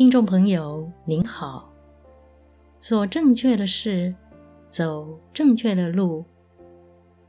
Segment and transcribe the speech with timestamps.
[0.00, 1.70] 听众朋友您好，
[2.78, 4.14] 做正确的事，
[4.70, 6.24] 走正确的路，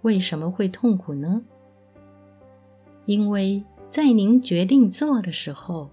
[0.00, 1.42] 为什么会痛苦呢？
[3.04, 5.90] 因为在您决定做的时候，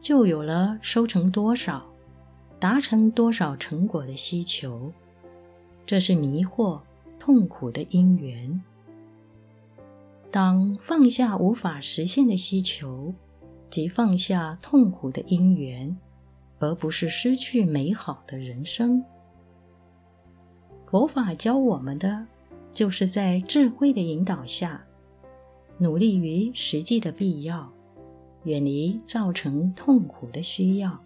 [0.00, 1.84] 就有了收成多少、
[2.58, 4.90] 达成多少成果的需求，
[5.84, 6.80] 这是迷惑、
[7.18, 8.62] 痛苦的因缘。
[10.30, 13.12] 当放下无法实现的需求，
[13.72, 15.96] 即放下痛苦的因缘，
[16.58, 19.02] 而不是失去美好的人生。
[20.84, 22.26] 佛法教我们的，
[22.70, 24.84] 就是在智慧的引导下，
[25.78, 27.72] 努力于实际的必要，
[28.44, 31.00] 远离造成痛苦的需要。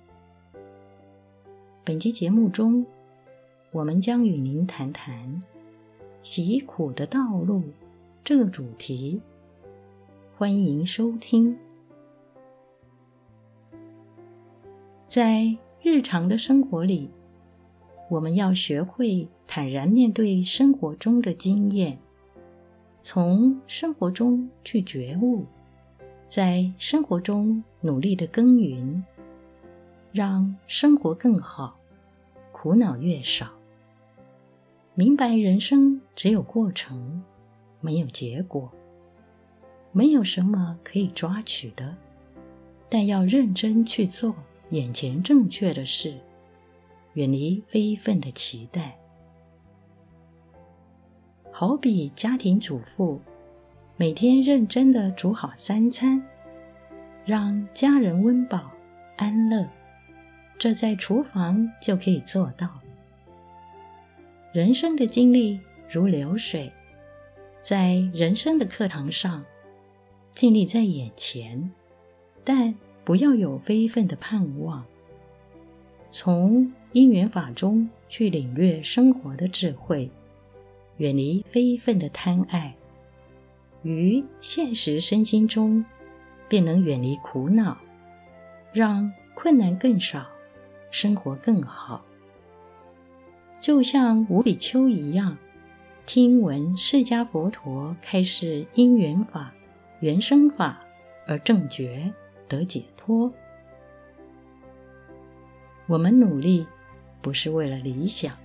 [1.85, 2.85] 本期节目中，
[3.71, 5.41] 我们将与您谈谈
[6.21, 7.63] “习苦的道路”。
[8.25, 9.21] 这个主题，
[10.37, 11.57] 欢迎收听。
[15.17, 15.51] 在
[15.81, 17.09] 日常的生活里，
[18.11, 21.97] 我们要学会坦然面对生活中的经验，
[23.01, 25.47] 从生活中去觉悟，
[26.27, 29.03] 在生活中努力的耕耘，
[30.13, 31.79] 让生活更好，
[32.53, 33.49] 苦恼越少。
[34.95, 37.23] 明白人生只有过程。
[37.81, 38.71] 没有结果，
[39.93, 41.97] 没有什么可以抓取的，
[42.91, 44.37] 但要认真去做
[44.71, 46.15] 眼前正确的事，
[47.15, 48.97] 远离非分的期待。
[51.53, 53.21] 好比家庭主妇，
[53.97, 56.23] 每天认真的煮好三餐，
[57.25, 58.71] 让家人温饱
[59.17, 59.67] 安乐，
[60.59, 62.69] 这在厨房就可以做到。
[64.53, 66.73] 人生的经历如流水。
[67.63, 69.45] 在人生的课堂上，
[70.33, 71.69] 尽力在眼前，
[72.45, 72.73] 但
[73.07, 74.85] 不要有非分的盼望。
[76.11, 80.11] 从因缘法中去领略生活的智慧，
[80.97, 82.75] 远离非分的贪爱，
[83.85, 85.85] 于现实身心中，
[86.49, 87.79] 便能远离苦恼，
[88.73, 90.27] 让困难更少，
[90.91, 92.05] 生活更好。
[93.61, 95.39] 就像吴比丘一样。
[96.07, 99.53] 听闻释迦佛陀开示因缘法、
[99.99, 100.81] 缘生法
[101.27, 102.13] 而正觉
[102.49, 103.33] 得解脱。
[105.87, 106.67] 我们努力
[107.23, 108.37] 不是为了理想，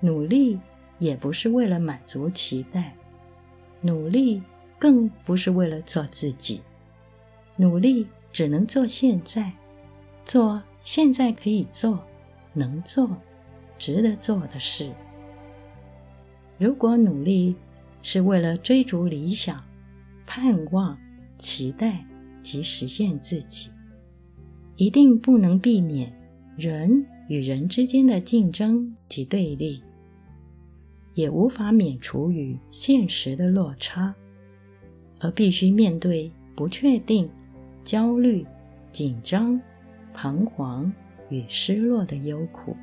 [0.00, 0.58] 努力
[0.98, 2.92] 也不是为了满足期待，
[3.80, 4.42] 努力
[4.76, 6.60] 更不是为了做自己，
[7.54, 9.52] 努力只能做现在，
[10.24, 12.04] 做现在可以做、
[12.52, 13.08] 能做、
[13.78, 14.90] 值得做的事。
[16.58, 17.54] 如果努力
[18.02, 19.62] 是为了追逐理想、
[20.26, 20.98] 盼望、
[21.38, 22.04] 期待
[22.42, 23.70] 及实现自己，
[24.76, 26.12] 一定不能避免
[26.56, 29.82] 人与人之间的竞争及对立，
[31.14, 34.14] 也无法免除与现实的落差，
[35.20, 37.28] 而必须面对不确定、
[37.84, 38.46] 焦虑、
[38.90, 39.60] 紧张、
[40.12, 40.92] 彷徨
[41.28, 42.76] 与失落的忧苦。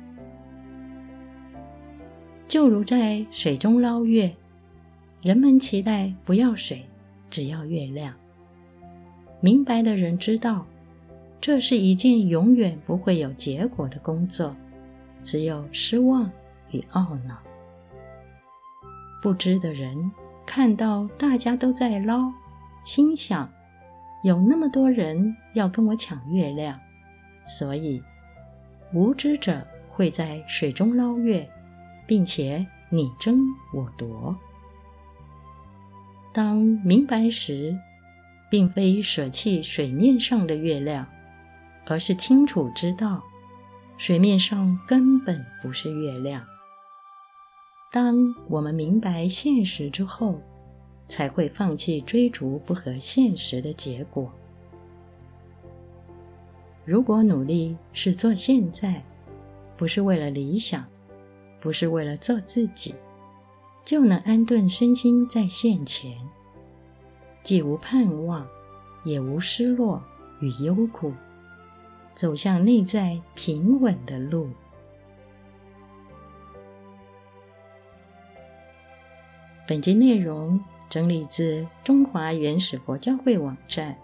[2.46, 4.34] 就如在水中捞月，
[5.20, 6.82] 人们期待不要水，
[7.28, 8.14] 只要月亮。
[9.40, 10.66] 明白的人知道，
[11.40, 14.54] 这是一件永远不会有结果的工作，
[15.22, 16.30] 只有失望
[16.70, 17.38] 与懊恼。
[19.22, 20.10] 不知的人
[20.46, 22.32] 看到大家都在捞，
[22.84, 23.48] 心想：
[24.22, 26.78] 有那么多人要跟我抢月亮，
[27.44, 28.02] 所以
[28.92, 31.48] 无知者会在水中捞月。
[32.08, 33.38] 并且你争
[33.74, 34.34] 我夺。
[36.32, 37.78] 当明白时，
[38.50, 41.06] 并非舍弃水面上的月亮，
[41.86, 43.22] 而是清楚知道，
[43.96, 46.44] 水面上根本不是月亮。
[47.90, 50.40] 当我们明白现实之后，
[51.08, 54.30] 才会放弃追逐不合现实的结果。
[56.84, 59.02] 如果努力是做现在，
[59.76, 60.84] 不是为了理想。
[61.60, 62.94] 不是为了做自己，
[63.84, 66.16] 就能安顿身心在现前，
[67.48, 68.46] 既无盼望，
[69.04, 70.02] 也无失落
[70.38, 71.14] 与忧苦，
[72.14, 74.50] 走向内在平稳的路。
[79.66, 83.96] 本集内容整理自中华原始佛教会网站，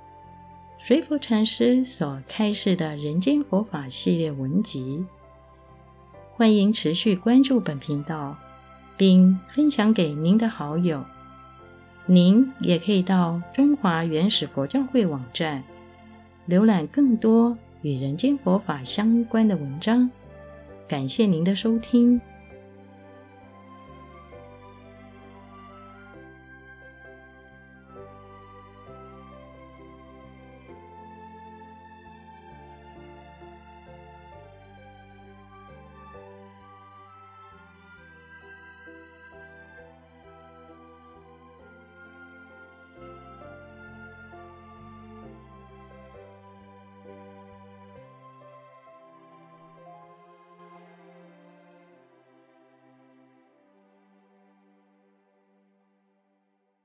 [0.83, 5.05] 随佛禅师所开示的人间佛法系列文集。
[6.33, 8.39] 欢迎持续关注本频道，
[8.97, 11.05] 并分享给您的好友。
[12.07, 15.65] 您也可以到中华原始佛教会网站
[16.47, 20.11] 浏览更多与人间佛法相关的文章。
[20.87, 22.21] 感谢您的收听。